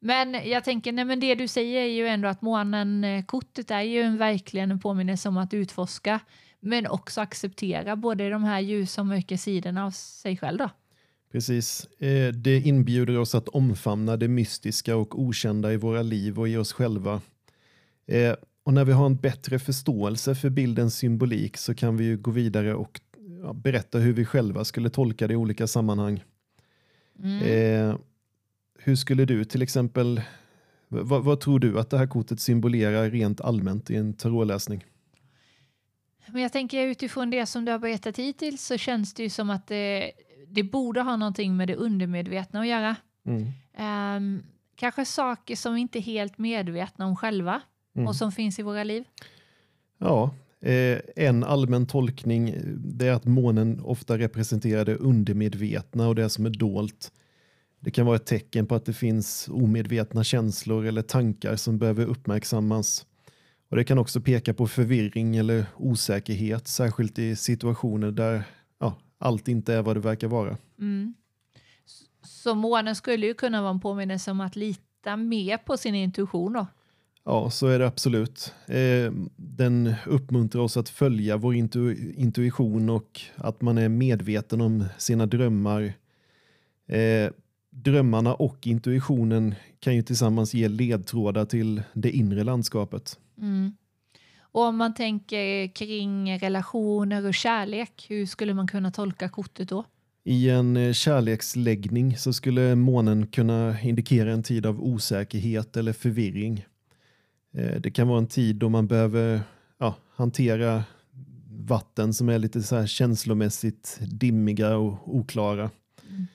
Men 0.00 0.48
jag 0.50 0.64
tänker, 0.64 0.92
nej 0.92 1.04
men 1.04 1.20
det 1.20 1.34
du 1.34 1.48
säger 1.48 1.80
är 1.80 1.86
ju 1.86 2.06
ändå 2.06 2.28
att 2.28 2.42
månen-kortet 2.42 3.70
är 3.70 3.80
ju 3.80 4.00
en, 4.02 4.16
verkligen 4.16 4.70
en 4.70 4.80
påminnelse 4.80 5.28
om 5.28 5.36
att 5.36 5.54
utforska 5.54 6.20
men 6.60 6.86
också 6.86 7.20
acceptera 7.20 7.96
både 7.96 8.30
de 8.30 8.44
här 8.44 8.60
ljusa 8.60 9.00
och 9.00 9.06
mörka 9.06 9.38
sidorna 9.38 9.84
av 9.86 9.90
sig 9.90 10.36
själv 10.36 10.58
då. 10.58 10.70
Precis. 11.32 11.84
Eh, 12.00 12.32
Det 12.32 12.60
inbjuder 12.60 13.18
oss 13.18 13.34
att 13.34 13.48
omfamna 13.48 14.16
det 14.16 14.28
mystiska 14.28 14.96
och 14.96 15.20
okända 15.20 15.72
i 15.72 15.76
våra 15.76 16.02
liv 16.02 16.38
och 16.38 16.48
i 16.48 16.56
oss 16.56 16.72
själva. 16.72 17.20
Och 18.66 18.74
när 18.74 18.84
vi 18.84 18.92
har 18.92 19.06
en 19.06 19.16
bättre 19.16 19.58
förståelse 19.58 20.34
för 20.34 20.50
bildens 20.50 20.96
symbolik 20.96 21.56
så 21.56 21.74
kan 21.74 21.96
vi 21.96 22.04
ju 22.04 22.16
gå 22.16 22.30
vidare 22.30 22.74
och 22.74 23.00
ja, 23.42 23.52
berätta 23.52 23.98
hur 23.98 24.12
vi 24.12 24.24
själva 24.24 24.64
skulle 24.64 24.90
tolka 24.90 25.26
det 25.26 25.32
i 25.34 25.36
olika 25.36 25.66
sammanhang. 25.66 26.24
Mm. 27.18 27.42
Eh, 27.42 27.96
hur 28.78 28.96
skulle 28.96 29.24
du 29.24 29.44
till 29.44 29.62
exempel, 29.62 30.20
vad, 30.88 31.24
vad 31.24 31.40
tror 31.40 31.58
du 31.58 31.78
att 31.78 31.90
det 31.90 31.98
här 31.98 32.06
kortet 32.06 32.40
symbolerar 32.40 33.10
rent 33.10 33.40
allmänt 33.40 33.90
i 33.90 33.96
en 33.96 34.14
tarotläsning? 34.14 34.84
Men 36.26 36.42
jag 36.42 36.52
tänker 36.52 36.86
utifrån 36.86 37.30
det 37.30 37.46
som 37.46 37.64
du 37.64 37.72
har 37.72 37.78
berättat 37.78 38.18
hittills 38.18 38.66
så 38.66 38.76
känns 38.76 39.14
det 39.14 39.22
ju 39.22 39.30
som 39.30 39.50
att 39.50 39.66
det, 39.66 40.12
det 40.48 40.62
borde 40.62 41.00
ha 41.00 41.16
någonting 41.16 41.56
med 41.56 41.68
det 41.68 41.74
undermedvetna 41.74 42.60
att 42.60 42.66
göra. 42.66 42.96
Mm. 43.26 43.46
Ehm, 43.76 44.42
kanske 44.76 45.04
saker 45.04 45.56
som 45.56 45.74
vi 45.74 45.80
inte 45.80 45.98
är 45.98 46.02
helt 46.02 46.38
medvetna 46.38 47.06
om 47.06 47.16
själva 47.16 47.62
Mm. 47.96 48.08
och 48.08 48.16
som 48.16 48.32
finns 48.32 48.58
i 48.58 48.62
våra 48.62 48.84
liv. 48.84 49.04
Ja, 49.98 50.30
eh, 50.60 50.98
en 51.16 51.44
allmän 51.44 51.86
tolkning 51.86 52.48
eh, 52.48 52.62
det 52.66 53.06
är 53.06 53.12
att 53.12 53.24
månen 53.24 53.80
ofta 53.80 54.18
representerar 54.18 54.84
det 54.84 54.96
undermedvetna 54.96 56.08
och 56.08 56.14
det 56.14 56.28
som 56.28 56.46
är 56.46 56.50
dolt. 56.50 57.12
Det 57.80 57.90
kan 57.90 58.06
vara 58.06 58.16
ett 58.16 58.26
tecken 58.26 58.66
på 58.66 58.74
att 58.74 58.84
det 58.84 58.92
finns 58.92 59.48
omedvetna 59.52 60.24
känslor 60.24 60.86
eller 60.86 61.02
tankar 61.02 61.56
som 61.56 61.78
behöver 61.78 62.06
uppmärksammas. 62.06 63.06
Och 63.68 63.76
Det 63.76 63.84
kan 63.84 63.98
också 63.98 64.20
peka 64.20 64.54
på 64.54 64.66
förvirring 64.66 65.36
eller 65.36 65.66
osäkerhet, 65.76 66.68
särskilt 66.68 67.18
i 67.18 67.36
situationer 67.36 68.10
där 68.10 68.44
ja, 68.78 68.94
allt 69.18 69.48
inte 69.48 69.74
är 69.74 69.82
vad 69.82 69.96
det 69.96 70.00
verkar 70.00 70.28
vara. 70.28 70.56
Mm. 70.78 71.14
Så 72.22 72.54
månen 72.54 72.94
skulle 72.94 73.26
ju 73.26 73.34
kunna 73.34 73.62
vara 73.62 73.70
en 73.70 73.80
påminnelse 73.80 74.30
om 74.30 74.40
att 74.40 74.56
lita 74.56 75.16
mer 75.16 75.58
på 75.58 75.76
sin 75.76 75.94
intuition 75.94 76.52
då? 76.52 76.66
Ja, 77.28 77.50
så 77.50 77.66
är 77.66 77.78
det 77.78 77.86
absolut. 77.86 78.54
Eh, 78.66 79.12
den 79.36 79.94
uppmuntrar 80.06 80.62
oss 80.62 80.76
att 80.76 80.88
följa 80.88 81.36
vår 81.36 81.54
intu 81.54 82.12
intuition 82.16 82.90
och 82.90 83.20
att 83.36 83.62
man 83.62 83.78
är 83.78 83.88
medveten 83.88 84.60
om 84.60 84.84
sina 84.98 85.26
drömmar. 85.26 85.92
Eh, 86.88 87.30
drömmarna 87.70 88.34
och 88.34 88.66
intuitionen 88.66 89.54
kan 89.80 89.94
ju 89.96 90.02
tillsammans 90.02 90.54
ge 90.54 90.68
ledtrådar 90.68 91.44
till 91.44 91.82
det 91.92 92.10
inre 92.10 92.44
landskapet. 92.44 93.18
Mm. 93.38 93.76
Och 94.40 94.62
om 94.62 94.76
man 94.76 94.94
tänker 94.94 95.74
kring 95.74 96.38
relationer 96.38 97.26
och 97.26 97.34
kärlek, 97.34 98.06
hur 98.08 98.26
skulle 98.26 98.54
man 98.54 98.68
kunna 98.68 98.90
tolka 98.90 99.28
kortet 99.28 99.68
då? 99.68 99.84
I 100.24 100.50
en 100.50 100.76
eh, 100.76 100.92
kärleksläggning 100.92 102.16
så 102.16 102.32
skulle 102.32 102.74
månen 102.74 103.26
kunna 103.26 103.80
indikera 103.80 104.32
en 104.32 104.42
tid 104.42 104.66
av 104.66 104.82
osäkerhet 104.82 105.76
eller 105.76 105.92
förvirring. 105.92 106.64
Eh, 107.56 107.80
det 107.80 107.90
kan 107.90 108.08
vara 108.08 108.18
en 108.18 108.26
tid 108.26 108.56
då 108.56 108.68
man 108.68 108.86
behöver 108.86 109.40
ja, 109.78 109.94
hantera 110.14 110.84
vatten 111.48 112.14
som 112.14 112.28
är 112.28 112.38
lite 112.38 112.62
så 112.62 112.76
här 112.76 112.86
känslomässigt 112.86 113.98
dimmiga 114.00 114.76
och 114.76 115.16
oklara. 115.16 115.70
Mm. 116.08 116.26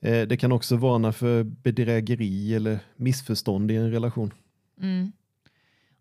Eh, 0.00 0.28
det 0.28 0.36
kan 0.36 0.52
också 0.52 0.76
varna 0.76 1.12
för 1.12 1.42
bedrägeri 1.42 2.54
eller 2.54 2.78
missförstånd 2.96 3.70
i 3.70 3.76
en 3.76 3.90
relation. 3.90 4.32
Mm. 4.80 5.12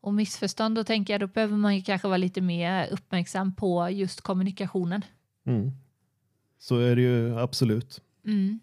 Och 0.01 0.13
missförstånd, 0.13 0.75
då 0.75 0.83
tänker 0.83 1.13
jag 1.13 1.21
då 1.21 1.27
behöver 1.27 1.57
man 1.57 1.81
kanske 1.81 2.07
vara 2.07 2.17
lite 2.17 2.41
mer 2.41 2.87
uppmärksam 2.91 3.55
på 3.55 3.89
just 3.89 4.21
kommunikationen. 4.21 5.01
Mm. 5.45 5.71
Så 6.59 6.77
är 6.79 6.95
det 6.95 7.01
ju 7.01 7.39
absolut. 7.39 8.01
Mm. 8.25 8.59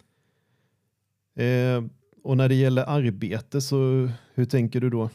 Eh, 1.34 1.90
och 2.22 2.36
när 2.36 2.48
det 2.48 2.54
gäller 2.54 2.84
arbete, 2.84 3.60
så 3.60 4.10
hur 4.34 4.44
tänker 4.44 4.80
du 4.80 4.90
då? 4.90 5.10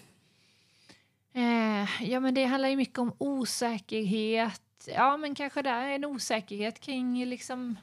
Ja, 2.02 2.20
men 2.20 2.34
det 2.34 2.46
handlar 2.46 2.70
ju 2.70 2.76
mycket 2.76 3.00
om 3.00 3.14
osäkerhet. 3.18 4.62
Ja, 4.96 5.18
men 5.18 5.36
kanske 5.36 5.62
där 5.62 5.90
en 5.90 6.06
osäkerhet 6.06 6.80
kring 6.80 7.26
liksom 7.26 7.76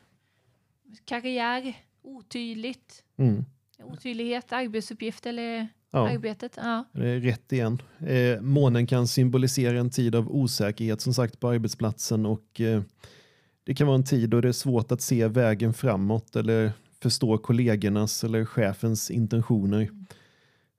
karriär, 1.05 1.75
otydligt. 2.03 3.05
Mm. 3.17 3.45
Otydlighet, 3.79 4.53
arbetsuppgift 4.53 5.27
eller 5.27 5.69
ja. 5.91 6.09
arbetet. 6.09 6.53
Ja. 6.57 6.85
Det 6.93 7.09
är 7.09 7.21
rätt 7.21 7.53
igen. 7.53 7.83
Eh, 7.99 8.41
månen 8.41 8.87
kan 8.87 9.09
symbolisera 9.09 9.79
en 9.79 9.91
tid 9.91 10.15
av 10.15 10.31
osäkerhet 10.31 11.01
som 11.01 11.15
sagt 11.15 11.41
på 11.41 11.49
arbetsplatsen 11.49 12.27
och 12.27 12.61
eh, 12.61 12.83
det 13.65 13.75
kan 13.75 13.87
vara 13.87 13.97
en 13.97 14.05
tid 14.05 14.31
då 14.31 14.41
det 14.41 14.49
är 14.49 14.53
svårt 14.53 14.93
att 14.93 15.01
se 15.01 15.29
vägen 15.29 15.75
framåt 15.75 16.37
eller 16.37 16.73
förstå 17.03 17.39
kollegornas 17.39 18.25
eller 18.25 18.45
chefens 18.45 19.11
intentioner. 19.11 19.83
Mm. 19.83 20.07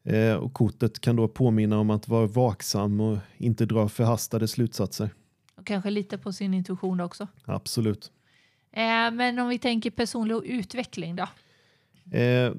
Eh, 0.07 0.33
och 0.33 0.53
kortet 0.53 0.99
kan 0.99 1.15
då 1.15 1.27
påminna 1.27 1.79
om 1.79 1.89
att 1.89 2.07
vara 2.07 2.27
vaksam 2.27 2.99
och 2.99 3.17
inte 3.37 3.65
dra 3.65 3.89
förhastade 3.89 4.47
slutsatser. 4.47 5.09
Och 5.55 5.65
kanske 5.65 5.89
lita 5.89 6.17
på 6.17 6.33
sin 6.33 6.53
intuition 6.53 6.99
också. 6.99 7.27
Absolut. 7.45 8.11
Eh, 8.71 9.11
men 9.11 9.39
om 9.39 9.49
vi 9.49 9.59
tänker 9.59 9.91
personlig 9.91 10.35
utveckling 10.45 11.15
då? 11.15 11.27
Eh, 12.17 12.53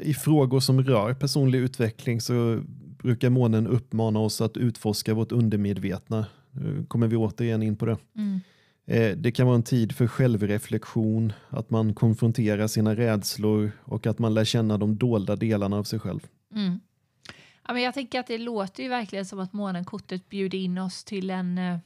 I 0.00 0.14
frågor 0.14 0.60
som 0.60 0.82
rör 0.82 1.14
personlig 1.14 1.58
utveckling 1.58 2.20
så 2.20 2.62
brukar 2.98 3.30
månen 3.30 3.66
uppmana 3.66 4.18
oss 4.18 4.40
att 4.40 4.56
utforska 4.56 5.14
vårt 5.14 5.32
undermedvetna. 5.32 6.26
Nu 6.50 6.84
kommer 6.88 7.06
vi 7.06 7.16
återigen 7.16 7.62
in 7.62 7.76
på 7.76 7.86
det. 7.86 7.96
Mm. 8.16 8.40
Eh, 8.86 9.16
det 9.16 9.32
kan 9.32 9.46
vara 9.46 9.56
en 9.56 9.62
tid 9.62 9.92
för 9.92 10.06
självreflektion, 10.06 11.32
att 11.48 11.70
man 11.70 11.94
konfronterar 11.94 12.66
sina 12.66 12.96
rädslor 12.96 13.70
och 13.84 14.06
att 14.06 14.18
man 14.18 14.34
lär 14.34 14.44
känna 14.44 14.78
de 14.78 14.98
dolda 14.98 15.36
delarna 15.36 15.76
av 15.76 15.84
sig 15.84 15.98
själv. 15.98 16.26
Mm. 16.54 16.80
Ja, 17.66 17.72
men 17.72 17.82
jag 17.82 17.94
tänker 17.94 18.20
att 18.20 18.26
det 18.26 18.38
låter 18.38 18.82
ju 18.82 18.88
verkligen 18.88 19.26
som 19.26 19.40
att 19.40 19.52
månenkortet 19.52 20.28
bjuder 20.28 20.58
in 20.58 20.78
oss 20.78 21.04
till 21.04 21.30
en, 21.30 21.58
eh, 21.58 21.78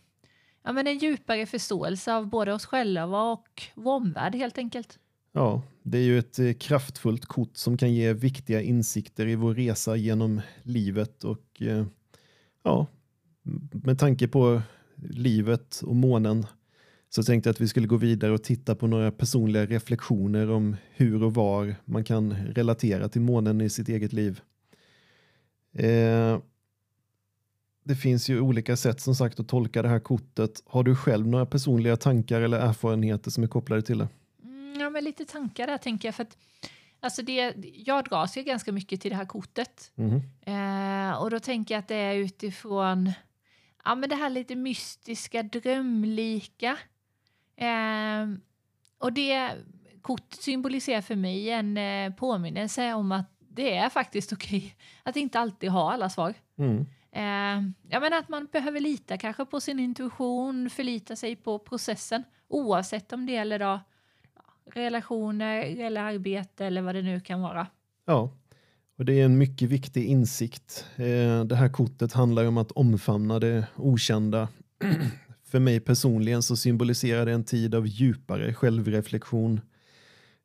ja, 0.65 0.73
men 0.73 0.87
en 0.87 0.99
djupare 0.99 1.47
förståelse 1.47 2.15
av 2.15 2.27
både 2.27 2.53
oss 2.53 2.67
själva 2.67 3.23
och 3.23 3.63
vår 3.75 3.93
omvärld 3.93 4.35
helt 4.35 4.59
enkelt. 4.59 4.99
Ja, 5.33 5.63
det 5.83 5.99
är 5.99 6.03
ju 6.03 6.19
ett 6.19 6.39
eh, 6.39 6.53
kraftfullt 6.53 7.27
kort 7.27 7.57
som 7.57 7.77
kan 7.77 7.95
ge 7.95 8.13
viktiga 8.13 8.63
insikter 8.63 9.27
i 9.27 9.35
vår 9.35 9.55
resa 9.55 9.97
genom 9.97 10.41
livet 10.63 11.25
och 11.25 11.63
ja, 12.63 12.87
med 13.73 13.99
tanke 13.99 14.29
på 14.29 14.63
livet 14.97 15.81
och 15.85 15.97
månen 15.97 16.47
så 17.17 17.23
tänkte 17.23 17.49
jag 17.49 17.53
att 17.53 17.61
vi 17.61 17.69
skulle 17.69 17.87
gå 17.87 17.97
vidare 17.97 18.33
och 18.33 18.43
titta 18.43 18.75
på 18.75 18.87
några 18.87 19.11
personliga 19.11 19.67
reflektioner 19.67 20.51
om 20.51 20.77
hur 20.91 21.23
och 21.23 21.35
var 21.35 21.75
man 21.85 22.05
kan 22.05 22.35
relatera 22.35 23.09
till 23.09 23.21
månen 23.21 23.61
i 23.61 23.71
sitt 23.71 23.89
eget 23.89 24.13
liv. 24.13 24.41
Eh, 25.73 26.39
det 27.85 27.95
finns 27.95 28.29
ju 28.29 28.41
olika 28.41 28.77
sätt 28.77 29.01
som 29.01 29.15
sagt 29.15 29.41
att 29.41 29.49
tolka 29.49 29.83
det 29.83 29.89
här 29.89 30.01
kortet. 30.01 30.63
Har 30.67 30.83
du 30.83 30.97
själv 30.97 31.27
några 31.27 31.47
personliga 31.47 31.97
tankar 31.97 32.41
eller 32.41 32.59
erfarenheter 32.59 33.31
som 33.31 33.45
är 33.45 33.49
kopplade 33.49 33.83
till 33.83 33.99
det? 33.99 34.09
Mm, 34.45 34.81
ja, 34.81 34.91
men 34.91 35.05
lite 35.05 35.25
tankar 35.25 35.67
där 35.67 35.79
tänker 35.79 36.09
jag. 36.09 36.15
För 36.15 36.23
att, 36.23 36.37
alltså 37.01 37.23
det, 37.23 37.55
jag 37.87 38.05
dras 38.05 38.37
ju 38.37 38.43
ganska 38.43 38.73
mycket 38.73 39.01
till 39.01 39.11
det 39.11 39.17
här 39.17 39.27
kortet. 39.27 39.93
Mm. 39.97 40.21
Eh, 40.47 41.23
och 41.23 41.31
då 41.31 41.41
tänker 41.41 41.75
jag 41.75 41.79
att 41.79 41.89
det 41.89 41.97
är 41.97 42.15
utifrån 42.15 43.13
ja, 43.85 43.95
men 43.95 44.09
det 44.09 44.17
här 44.17 44.31
lite 44.31 44.57
mystiska, 44.57 45.43
drömlika. 45.43 46.79
Eh, 47.57 48.39
och 48.99 49.13
det 49.13 49.51
kortet 50.03 50.43
symboliserar 50.43 51.01
för 51.01 51.17
mig 51.17 51.51
en 51.51 51.77
eh, 51.77 52.15
påminnelse 52.15 52.95
om 52.95 53.13
att 53.13 53.31
det 53.39 53.77
är 53.77 53.89
faktiskt 53.89 54.33
okej 54.33 54.75
att 55.03 55.17
inte 55.17 55.41
alltid 55.41 55.71
ha 55.71 55.93
alla 55.93 56.11
svar. 56.11 56.35
Mm. 56.59 56.87
Eh, 57.13 57.71
jag 57.89 58.03
menar 58.03 58.19
att 58.19 58.29
man 58.29 58.49
behöver 58.53 58.81
lita 58.81 59.17
kanske 59.17 59.45
på 59.45 59.61
sin 59.61 59.81
intuition, 59.81 60.71
förlita 60.71 61.17
sig 61.17 61.37
på 61.37 61.59
processen 61.59 62.23
oavsett 62.49 63.13
om 63.13 63.27
det 63.27 63.33
gäller 63.33 63.59
då, 63.59 63.81
relationer 64.73 65.63
eller 65.63 66.01
arbete 66.01 66.67
eller 66.67 66.83
vad 66.83 66.95
det 66.95 67.03
nu 67.03 67.21
kan 67.21 67.41
vara. 67.41 67.67
Ja, 68.05 68.31
och 68.99 69.05
det 69.05 69.21
är 69.21 69.25
en 69.25 69.39
mycket 69.39 69.69
viktig 69.69 70.07
insikt. 70.07 70.87
Eh, 70.97 71.45
det 71.45 71.57
här 71.57 71.69
kortet 71.69 72.13
handlar 72.13 72.47
om 72.47 72.59
att 72.59 72.73
omfamna 72.73 73.39
det 73.39 73.67
okända 73.77 74.49
för 75.57 75.61
mig 75.61 75.81
personligen 75.81 76.43
så 76.43 76.57
symboliserar 76.57 77.27
det 77.27 77.33
en 77.33 77.45
tid 77.45 77.75
av 77.75 77.87
djupare 77.87 78.55
självreflektion. 78.55 79.61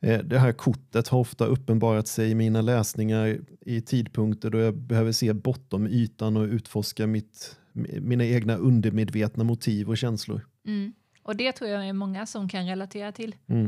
Eh, 0.01 0.19
det 0.19 0.39
här 0.39 0.51
kortet 0.51 1.07
har 1.07 1.19
ofta 1.19 1.45
uppenbarat 1.45 2.07
sig 2.07 2.31
i 2.31 2.35
mina 2.35 2.61
läsningar 2.61 3.39
i 3.61 3.81
tidpunkter 3.81 4.49
då 4.49 4.57
jag 4.57 4.77
behöver 4.77 5.11
se 5.11 5.33
bortom 5.33 5.87
ytan 5.87 6.37
och 6.37 6.43
utforska 6.43 7.07
mitt, 7.07 7.59
mina 8.01 8.25
egna 8.25 8.55
undermedvetna 8.55 9.43
motiv 9.43 9.89
och 9.89 9.97
känslor. 9.97 10.41
Mm. 10.67 10.93
Och 11.23 11.35
det 11.35 11.51
tror 11.51 11.69
jag 11.69 11.87
är 11.87 11.93
många 11.93 12.25
som 12.25 12.49
kan 12.49 12.65
relatera 12.67 13.11
till. 13.11 13.35
Mm. 13.47 13.65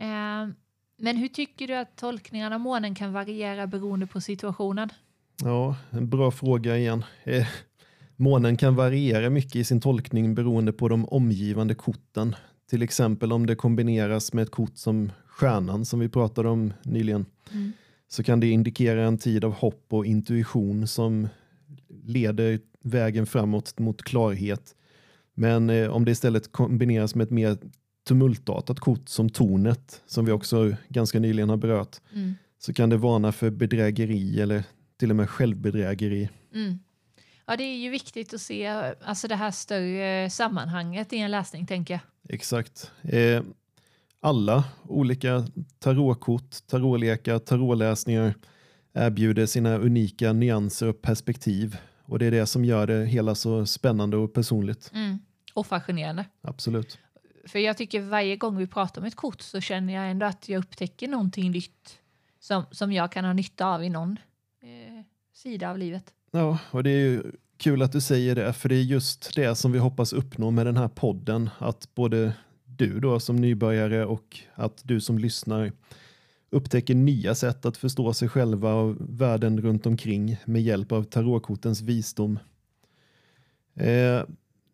Eh, 0.00 0.54
men 0.98 1.16
hur 1.16 1.28
tycker 1.28 1.68
du 1.68 1.74
att 1.74 1.96
tolkningarna 1.96 2.54
av 2.54 2.60
månen 2.60 2.94
kan 2.94 3.12
variera 3.12 3.66
beroende 3.66 4.06
på 4.06 4.20
situationen? 4.20 4.88
Ja, 5.42 5.76
en 5.90 6.08
bra 6.08 6.30
fråga 6.30 6.78
igen. 6.78 7.04
Eh, 7.24 7.46
Månen 8.16 8.56
kan 8.56 8.74
variera 8.74 9.30
mycket 9.30 9.56
i 9.56 9.64
sin 9.64 9.80
tolkning 9.80 10.34
beroende 10.34 10.72
på 10.72 10.88
de 10.88 11.04
omgivande 11.04 11.74
korten. 11.74 12.36
Till 12.70 12.82
exempel 12.82 13.32
om 13.32 13.46
det 13.46 13.54
kombineras 13.54 14.32
med 14.32 14.42
ett 14.42 14.50
kort 14.50 14.76
som 14.76 15.12
stjärnan 15.26 15.84
som 15.84 16.00
vi 16.00 16.08
pratade 16.08 16.48
om 16.48 16.72
nyligen. 16.82 17.26
Mm. 17.52 17.72
Så 18.08 18.22
kan 18.22 18.40
det 18.40 18.50
indikera 18.50 19.06
en 19.06 19.18
tid 19.18 19.44
av 19.44 19.52
hopp 19.52 19.86
och 19.88 20.06
intuition 20.06 20.86
som 20.86 21.28
leder 22.04 22.60
vägen 22.82 23.26
framåt 23.26 23.78
mot 23.78 24.02
klarhet. 24.02 24.74
Men 25.34 25.70
eh, 25.70 25.90
om 25.90 26.04
det 26.04 26.10
istället 26.10 26.52
kombineras 26.52 27.14
med 27.14 27.24
ett 27.24 27.30
mer 27.30 27.58
tumultartat 28.08 28.80
kort 28.80 29.08
som 29.08 29.30
tornet, 29.30 30.02
som 30.06 30.24
vi 30.24 30.32
också 30.32 30.74
ganska 30.88 31.18
nyligen 31.20 31.48
har 31.48 31.56
berört, 31.56 32.00
mm. 32.14 32.34
så 32.58 32.72
kan 32.72 32.90
det 32.90 32.96
varna 32.96 33.32
för 33.32 33.50
bedrägeri 33.50 34.40
eller 34.40 34.64
till 34.98 35.10
och 35.10 35.16
med 35.16 35.30
självbedrägeri. 35.30 36.28
Mm. 36.54 36.78
Ja, 37.46 37.56
det 37.56 37.64
är 37.64 37.76
ju 37.76 37.90
viktigt 37.90 38.34
att 38.34 38.40
se 38.40 38.66
alltså 39.04 39.28
det 39.28 39.36
här 39.36 39.50
större 39.50 40.30
sammanhanget 40.30 41.12
i 41.12 41.18
en 41.18 41.30
läsning, 41.30 41.66
tänker 41.66 41.94
jag. 41.94 42.34
Exakt. 42.34 42.90
Eh, 43.02 43.42
alla 44.20 44.64
olika 44.88 45.46
tarotkort, 45.78 46.66
tarotlekar, 46.66 47.38
tarotläsningar 47.38 48.34
erbjuder 48.92 49.46
sina 49.46 49.76
unika 49.78 50.32
nyanser 50.32 50.88
och 50.88 51.02
perspektiv. 51.02 51.76
Och 52.04 52.18
det 52.18 52.26
är 52.26 52.30
det 52.30 52.46
som 52.46 52.64
gör 52.64 52.86
det 52.86 53.06
hela 53.06 53.34
så 53.34 53.66
spännande 53.66 54.16
och 54.16 54.34
personligt. 54.34 54.90
Mm. 54.94 55.18
Och 55.54 55.66
fascinerande. 55.66 56.24
Absolut. 56.40 56.98
För 57.46 57.58
jag 57.58 57.76
tycker 57.76 58.00
varje 58.00 58.36
gång 58.36 58.56
vi 58.56 58.66
pratar 58.66 59.00
om 59.00 59.06
ett 59.06 59.16
kort 59.16 59.40
så 59.40 59.60
känner 59.60 59.94
jag 59.94 60.10
ändå 60.10 60.26
att 60.26 60.48
jag 60.48 60.58
upptäcker 60.58 61.08
någonting 61.08 61.50
nytt 61.50 61.98
som, 62.40 62.64
som 62.70 62.92
jag 62.92 63.12
kan 63.12 63.24
ha 63.24 63.32
nytta 63.32 63.66
av 63.66 63.84
i 63.84 63.88
någon 63.88 64.16
eh, 64.62 65.04
sida 65.32 65.70
av 65.70 65.78
livet. 65.78 66.12
Ja, 66.34 66.58
och 66.70 66.82
det 66.82 66.90
är 66.90 66.98
ju 66.98 67.22
kul 67.56 67.82
att 67.82 67.92
du 67.92 68.00
säger 68.00 68.34
det, 68.34 68.52
för 68.52 68.68
det 68.68 68.74
är 68.74 68.82
just 68.82 69.34
det 69.34 69.54
som 69.54 69.72
vi 69.72 69.78
hoppas 69.78 70.12
uppnå 70.12 70.50
med 70.50 70.66
den 70.66 70.76
här 70.76 70.88
podden, 70.88 71.50
att 71.58 71.94
både 71.94 72.32
du 72.64 73.00
då 73.00 73.20
som 73.20 73.36
nybörjare 73.36 74.06
och 74.06 74.40
att 74.54 74.80
du 74.84 75.00
som 75.00 75.18
lyssnar 75.18 75.72
upptäcker 76.50 76.94
nya 76.94 77.34
sätt 77.34 77.66
att 77.66 77.76
förstå 77.76 78.12
sig 78.12 78.28
själva 78.28 78.74
och 78.74 78.96
världen 78.98 79.60
runt 79.60 79.86
omkring 79.86 80.36
med 80.44 80.62
hjälp 80.62 80.92
av 80.92 81.04
tarotkortens 81.04 81.80
visdom. 81.80 82.38
Eh, 83.74 84.22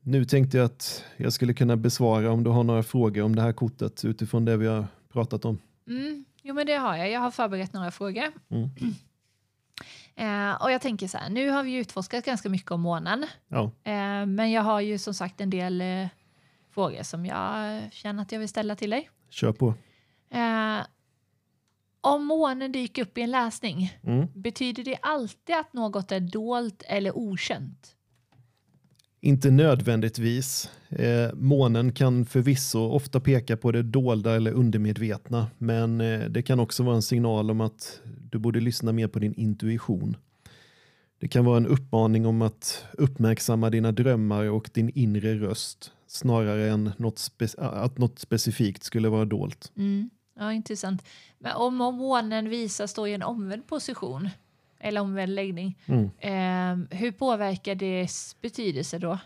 nu 0.02 0.24
tänkte 0.24 0.56
jag 0.56 0.64
att 0.64 1.04
jag 1.16 1.32
skulle 1.32 1.54
kunna 1.54 1.76
besvara 1.76 2.30
om 2.30 2.44
du 2.44 2.50
har 2.50 2.64
några 2.64 2.82
frågor 2.82 3.22
om 3.22 3.36
det 3.36 3.42
här 3.42 3.52
kortet 3.52 4.04
utifrån 4.04 4.44
det 4.44 4.56
vi 4.56 4.66
har 4.66 4.86
pratat 5.12 5.44
om. 5.44 5.58
Mm. 5.88 6.24
Jo 6.42 6.54
men 6.54 6.66
det 6.66 6.74
har 6.76 6.96
jag. 6.96 7.10
Jag 7.10 7.20
har 7.20 7.30
förberett 7.30 7.72
några 7.72 7.90
frågor. 7.90 8.32
Mm. 8.48 8.68
Eh, 10.18 10.62
och 10.62 10.70
jag 10.72 10.80
tänker 10.80 11.08
så 11.08 11.18
här, 11.18 11.30
nu 11.30 11.50
har 11.50 11.62
vi 11.62 11.75
utforskat 11.75 12.25
ganska 12.25 12.48
mycket 12.48 12.70
om 12.70 12.80
månen. 12.80 13.26
Ja, 13.48 13.64
Eh, 13.84 14.26
men 14.26 14.50
jag 14.50 14.62
har 14.62 14.80
ju 14.80 14.98
som 14.98 15.14
sagt 15.14 15.40
en 15.40 15.50
del 15.50 15.80
eh, 15.80 16.06
frågor 16.70 17.02
som 17.02 17.26
jag 17.26 17.82
känner 17.92 18.22
att 18.22 18.32
jag 18.32 18.38
vill 18.38 18.48
ställa 18.48 18.76
till 18.76 18.90
dig. 18.90 19.10
kör 19.30 19.52
på. 19.52 19.75
Eh, 20.30 20.78
om 22.00 22.25
månen 22.26 22.72
dyker 22.72 23.02
upp 23.02 23.18
i 23.18 23.22
en 23.22 23.30
läsning, 23.30 23.98
Mm. 24.02 24.26
betyder 24.34 24.84
det 24.84 24.96
alltid 25.02 25.56
att 25.56 25.72
något 25.72 26.12
är 26.12 26.20
dolt 26.20 26.82
eller 26.87 27.16
okänt? 27.16 27.94
Inte 29.20 29.50
nödvändigtvis. 29.50 30.70
Eh, 30.88 31.34
månen 31.34 31.92
kan 31.92 32.25
förvisso 32.25 32.80
ofta 32.80 33.20
peka 33.20 33.56
på 33.56 33.72
det 33.72 33.82
dolda 33.82 34.37
eller 34.37 34.52
undermedvetna, 34.52 35.46
men 35.58 36.00
eh, 36.00 36.20
det 36.20 36.42
kan 36.42 36.60
också 36.60 36.82
vara 36.82 36.96
en 36.96 37.02
signal 37.02 37.50
om 37.50 37.60
att 37.60 38.00
du 38.30 38.38
borde 38.38 38.60
lyssna 38.60 38.92
mer 38.92 39.08
på 39.08 39.18
din 39.18 39.34
intuition. 39.34 40.16
Det 41.20 41.28
kan 41.28 41.44
vara 41.44 41.56
en 41.56 41.66
uppmaning 41.66 42.26
om 42.26 42.42
att 42.42 42.84
uppmärksamma 42.92 43.70
dina 43.70 43.92
drömmar 43.92 44.44
och 44.44 44.70
din 44.75 44.90
inre 44.94 45.34
röst 45.34 45.92
snarare 46.06 46.70
än 46.70 46.90
något 46.96 47.30
att 47.58 47.98
något 47.98 48.18
specifikt 48.18 48.82
skulle 48.82 49.08
vara 49.08 49.25
dolt. 49.25 49.72
Mm. 49.76 50.10
Ja, 50.38 50.52
intressant. 50.52 51.04
Men 51.38 51.56
om, 51.56 51.80
om 51.80 51.94
månen 51.94 52.48
visas 52.48 52.94
då 52.94 53.08
i 53.08 53.14
en 53.14 53.22
omvänd 53.22 53.66
position, 53.66 54.28
eller 54.80 55.00
omvänd 55.00 55.35
läggning, 55.35 55.78
Mm. 55.87 56.04
eh, 56.18 56.99
hur 56.99 57.12
påverkar 57.12 57.75
dess 57.75 58.37
betydelse 58.40 58.99
då? 58.99 59.18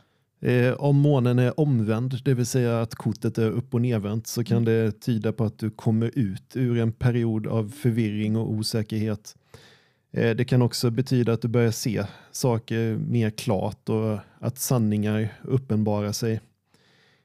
Eh, 0.48 0.72
om 0.72 0.96
månen 0.96 1.38
är 1.38 1.60
omvänd, 1.60 2.18
det 2.24 2.34
vill 2.34 2.46
säga 2.46 2.80
att 2.80 2.94
kortet 2.94 3.38
är 3.38 3.50
upp 3.50 3.74
och 3.74 3.80
nervänt, 3.80 4.26
så 4.26 4.44
kan 4.44 4.64
det 4.64 5.00
tyda 5.00 5.32
på 5.32 5.44
att 5.44 5.58
du 5.58 5.70
kommer 5.70 6.10
ut 6.14 6.56
ur 6.56 6.78
en 6.78 6.92
period 6.92 7.46
av 7.46 7.68
förvirring 7.68 8.36
och 8.36 8.50
osäkerhet. 8.52 9.36
Eh, 10.12 10.36
det 10.36 10.44
kan 10.44 10.62
också 10.62 10.90
betyda 10.90 11.32
att 11.32 11.42
du 11.42 11.48
börjar 11.48 11.70
se 11.70 12.04
saker 12.32 12.96
mer 12.96 13.30
klart 13.30 13.88
och 13.88 14.18
att 14.38 14.58
sanningar 14.58 15.28
uppenbarar 15.42 16.12
sig. 16.12 16.40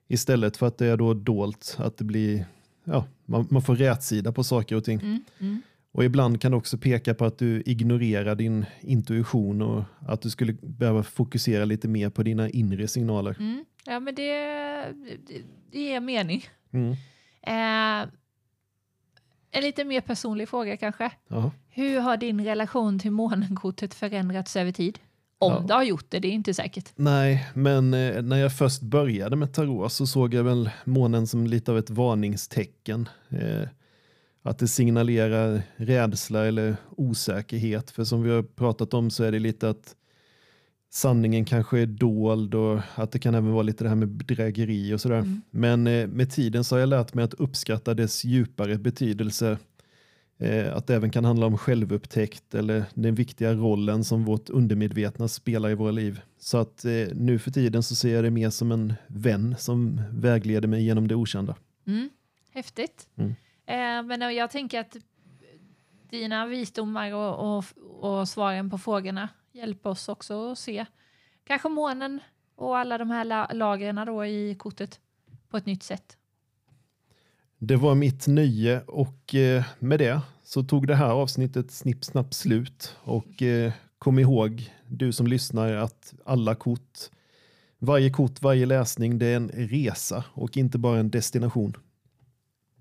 Istället 0.08 0.58
för 0.58 0.68
att 0.68 0.78
det 0.78 0.86
är 0.86 0.98
då 0.98 1.14
dolt, 1.14 1.76
att 1.80 1.98
det 1.98 2.04
blir, 2.04 2.46
ja, 2.84 3.06
man, 3.26 3.48
man 3.50 3.62
får 3.62 3.76
rätsida 3.76 4.32
på 4.32 4.44
saker 4.44 4.76
och 4.76 4.84
ting. 4.84 5.00
Mm. 5.40 5.62
Och 5.98 6.04
ibland 6.04 6.42
kan 6.42 6.52
det 6.52 6.58
också 6.58 6.78
peka 6.78 7.14
på 7.14 7.26
att 7.26 7.38
du 7.38 7.64
ignorerar 7.66 8.36
din 8.36 8.66
intuition 8.82 9.62
och 9.62 9.84
att 10.08 10.22
du 10.22 10.30
skulle 10.30 10.54
behöva 10.54 11.04
fokusera 11.04 11.66
lite 11.66 11.88
mer 11.88 12.10
på 12.10 12.24
dina 12.24 12.50
inre 12.50 12.88
signaler. 12.88 13.36
Mm. 13.40 13.66
Ja, 13.86 14.00
men 14.00 14.16
det, 14.16 14.32
det, 15.28 15.42
det 15.72 15.80
ger 15.82 16.00
mening. 16.00 16.46
Mm. 16.74 16.92
Eh, 17.42 18.10
en 19.52 19.62
lite 19.64 19.86
mer 19.86 20.02
personlig 20.02 20.50
fråga 20.50 20.78
kanske. 20.78 21.12
Ja. 21.28 21.52
Hur 21.70 22.00
har 22.00 22.18
din 22.18 22.46
relation 22.46 23.00
till 23.00 23.12
månenkortet 23.12 23.94
förändrats 23.94 24.56
över 24.56 24.72
tid? 24.72 25.00
Om 25.40 25.54
Ja. 25.54 25.60
det 25.68 25.74
har 25.74 25.84
gjort 25.84 26.06
det, 26.10 26.20
det 26.20 26.28
är 26.28 26.32
inte 26.32 26.54
säkert. 26.54 26.92
Nej, 26.96 27.48
men 27.54 27.94
eh, 27.94 28.22
när 28.22 28.38
jag 28.38 28.58
först 28.58 28.82
började 28.82 29.36
med 29.36 29.54
tarot 29.54 29.92
så 29.92 30.08
såg 30.08 30.34
jag 30.34 30.44
väl 30.44 30.70
månen 30.84 31.28
som 31.28 31.48
lite 31.48 31.72
av 31.72 31.78
ett 31.78 31.90
varningstecken. 31.90 33.10
Eh, 33.30 33.68
att 34.48 34.58
det 34.60 34.68
signalerar 34.68 35.62
rädsla 35.76 36.46
eller 36.46 36.76
osäkerhet. 36.90 37.92
För 37.92 38.04
som 38.04 38.24
vi 38.24 38.32
har 38.32 38.44
pratat 38.44 38.94
om 38.94 39.10
så 39.10 39.24
är 39.24 39.32
det 39.32 39.40
lite 39.40 39.70
att 39.70 39.96
sanningen 40.90 41.46
kanske 41.46 41.80
är 41.80 41.86
dold 41.86 42.56
och 42.56 42.80
att 42.96 43.12
det 43.12 43.20
kan 43.20 43.36
även 43.36 43.52
vara 43.52 43.64
lite 43.64 43.84
det 43.84 43.90
här 43.90 43.96
med 43.96 44.10
bedrägeri 44.10 44.94
och 44.94 45.02
sådär. 45.02 45.18
Mm. 45.18 45.42
Men 45.52 45.88
eh, 45.88 46.08
med 46.08 46.32
tiden 46.32 46.64
så 46.64 46.76
har 46.76 46.80
jag 46.80 46.90
lärt 46.90 47.14
mig 47.14 47.24
att 47.26 47.34
uppskatta 47.34 47.94
dess 47.94 48.26
djupare 48.26 48.78
betydelse. 48.78 49.58
Eh, 50.40 50.76
att 50.76 50.88
det 50.88 50.96
även 50.96 51.10
kan 51.10 51.26
handla 51.26 51.46
om 51.46 51.58
självupptäckt 51.58 52.56
eller 52.56 52.84
den 52.94 53.16
viktiga 53.16 53.54
rollen 53.54 54.04
som 54.04 54.26
vårt 54.26 54.50
undermedvetna 54.50 55.28
spelar 55.28 55.70
i 55.70 55.76
våra 55.76 55.92
liv. 55.92 56.22
Så 56.40 56.58
att 56.58 56.86
eh, 56.86 57.08
nu 57.14 57.40
för 57.40 57.52
tiden 57.52 57.84
så 57.84 57.96
ser 57.96 58.16
jag 58.16 58.24
det 58.24 58.32
mer 58.32 58.50
som 58.50 58.72
en 58.72 58.94
vän 59.08 59.56
som 59.60 60.02
vägleder 60.12 60.68
mig 60.68 60.84
genom 60.84 61.08
det 61.08 61.16
okända. 61.16 61.56
Mm. 61.88 62.10
Häftigt. 62.54 63.08
Mm. 63.16 63.36
Eh, 63.68 64.04
men 64.04 64.22
eh, 64.22 64.30
jag 64.30 64.52
tänker 64.52 64.80
att 64.80 64.98
dina 66.10 66.46
visdomar 66.46 67.14
och, 67.14 67.58
och, 67.58 67.66
och 68.00 68.30
svaren 68.30 68.70
på 68.70 68.78
frågorna 68.78 69.30
hjälper 69.52 69.90
oss 69.90 70.10
också 70.10 70.52
att 70.52 70.60
se 70.60 70.86
kanske 71.44 71.70
månen 71.70 72.20
och 72.56 72.78
alla 72.78 72.98
de 72.98 73.10
här 73.10 73.54
lagren 73.54 74.06
då 74.06 74.26
i 74.26 74.56
kortet 74.56 75.00
på 75.50 75.58
ett 75.58 75.66
nytt 75.66 75.84
sätt. 75.84 76.18
Det 77.58 77.76
var 77.76 77.96
mitt 77.96 78.28
nöje 78.28 78.82
och 78.82 79.36
eh, 79.36 79.64
med 79.80 80.00
det 80.00 80.22
så 80.44 80.64
tog 80.64 80.88
det 80.88 80.96
här 80.96 81.10
avsnittet 81.12 81.72
snipp 81.72 82.06
snapp 82.06 82.34
slut 82.34 82.96
och 83.04 83.42
eh, 83.42 83.74
kom 84.00 84.20
ihåg 84.20 84.74
du 84.88 85.14
som 85.14 85.28
lyssnar 85.28 85.74
att 85.74 86.14
alla 86.26 86.56
kort, 86.56 87.00
varje 87.80 88.10
kort, 88.10 88.42
varje 88.42 88.66
läsning 88.66 89.20
det 89.20 89.26
är 89.26 89.36
en 89.36 89.50
resa 89.50 90.24
och 90.34 90.58
inte 90.58 90.78
bara 90.78 91.00
en 91.00 91.12
destination. 91.12 91.78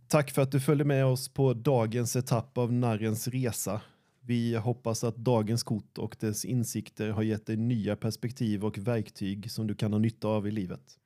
Tack 0.09 0.31
för 0.31 0.43
att 0.43 0.53
du 0.53 0.61
följde 0.61 0.85
med 0.85 1.07
oss 1.07 1.29
på 1.29 1.55
dagens 1.55 2.17
etapp 2.17 2.59
av 2.59 2.73
Narrens 2.73 3.29
resa. 3.29 3.81
Vi 4.21 4.57
hoppas 4.57 5.05
att 5.05 5.17
dagens 5.17 5.63
kort 5.63 5.99
och 5.99 6.17
dess 6.21 6.45
insikter 6.45 7.09
har 7.09 7.23
gett 7.23 7.47
dig 7.47 7.57
nya 7.57 7.97
perspektiv 7.97 8.65
och 8.65 8.79
verktyg 8.79 9.51
som 9.51 9.67
du 9.67 9.75
kan 9.75 9.93
ha 9.93 9.99
nytta 9.99 10.29
av 10.29 10.47
i 10.47 10.51
livet. 10.51 10.99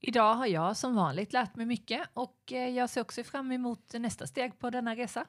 Idag 0.00 0.34
har 0.34 0.46
jag 0.46 0.76
som 0.76 0.94
vanligt 0.94 1.32
lärt 1.32 1.56
mig 1.56 1.66
mycket 1.66 2.00
och 2.14 2.52
eh, 2.52 2.68
jag 2.68 2.90
ser 2.90 3.00
också 3.00 3.22
fram 3.22 3.52
emot 3.52 3.94
nästa 3.98 4.26
steg 4.26 4.58
på 4.58 4.70
denna 4.70 4.96
resa. 4.96 5.26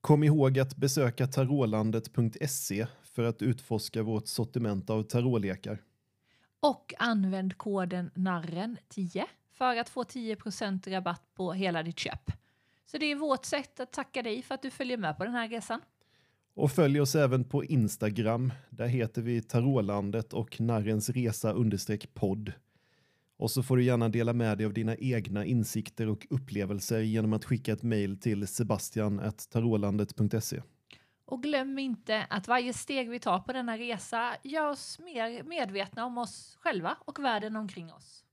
Kom 0.00 0.22
ihåg 0.22 0.58
att 0.58 0.76
besöka 0.76 1.26
tarotlandet.se 1.26 2.86
för 3.02 3.22
att 3.22 3.42
utforska 3.42 4.02
vårt 4.02 4.28
sortiment 4.28 4.90
av 4.90 5.02
tarotlekar. 5.02 5.82
Och 6.60 6.94
använd 6.98 7.58
koden 7.58 8.10
NARREN10 8.14 9.24
för 9.52 9.76
att 9.76 9.88
få 9.88 10.02
10% 10.02 10.90
rabatt 10.90 11.22
på 11.34 11.52
hela 11.52 11.82
ditt 11.82 11.98
köp. 11.98 12.30
Så 12.90 12.98
det 12.98 13.06
är 13.06 13.16
vårt 13.16 13.44
sätt 13.44 13.80
att 13.80 13.92
tacka 13.92 14.22
dig 14.22 14.42
för 14.42 14.54
att 14.54 14.62
du 14.62 14.70
följer 14.70 14.96
med 14.96 15.18
på 15.18 15.24
den 15.24 15.34
här 15.34 15.48
resan. 15.48 15.80
Och 16.54 16.72
följ 16.72 17.00
oss 17.00 17.14
även 17.14 17.44
på 17.44 17.64
Instagram. 17.64 18.52
Där 18.70 18.86
heter 18.86 19.22
vi 19.22 19.42
Tarotlandet 19.42 20.32
och 20.32 20.60
Narrens 20.60 21.10
Resa 21.10 21.54
podd. 22.14 22.52
Och 23.36 23.50
så 23.50 23.62
får 23.62 23.76
du 23.76 23.84
gärna 23.84 24.08
dela 24.08 24.32
med 24.32 24.58
dig 24.58 24.66
av 24.66 24.72
dina 24.72 24.96
egna 24.96 25.44
insikter 25.44 26.08
och 26.08 26.26
upplevelser 26.30 27.00
genom 27.00 27.32
att 27.32 27.44
skicka 27.44 27.72
ett 27.72 27.82
mejl 27.82 28.20
till 28.20 28.46
sebastian.tarotlandet.se. 28.46 30.62
Och 31.24 31.42
glöm 31.42 31.78
inte 31.78 32.26
att 32.30 32.48
varje 32.48 32.72
steg 32.72 33.10
vi 33.10 33.20
tar 33.20 33.38
på 33.38 33.52
denna 33.52 33.78
resa 33.78 34.36
gör 34.42 34.70
oss 34.70 34.98
mer 34.98 35.42
medvetna 35.42 36.04
om 36.04 36.18
oss 36.18 36.58
själva 36.60 36.96
och 37.04 37.18
världen 37.18 37.56
omkring 37.56 37.92
oss. 37.92 38.24